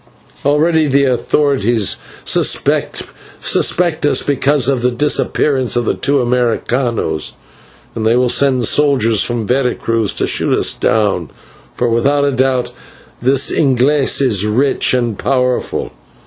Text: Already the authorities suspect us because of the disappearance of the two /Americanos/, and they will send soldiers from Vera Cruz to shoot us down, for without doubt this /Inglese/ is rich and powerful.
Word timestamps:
Already 0.47 0.87
the 0.87 1.03
authorities 1.03 1.97
suspect 2.25 3.03
us 3.45 4.23
because 4.23 4.67
of 4.67 4.81
the 4.81 4.89
disappearance 4.89 5.75
of 5.75 5.85
the 5.85 5.93
two 5.93 6.13
/Americanos/, 6.13 7.33
and 7.93 8.03
they 8.03 8.15
will 8.15 8.27
send 8.27 8.65
soldiers 8.65 9.21
from 9.21 9.45
Vera 9.45 9.75
Cruz 9.75 10.11
to 10.13 10.25
shoot 10.25 10.57
us 10.57 10.73
down, 10.73 11.29
for 11.75 11.87
without 11.87 12.35
doubt 12.35 12.71
this 13.21 13.51
/Inglese/ 13.51 14.23
is 14.23 14.43
rich 14.47 14.95
and 14.95 15.19
powerful. 15.19 15.91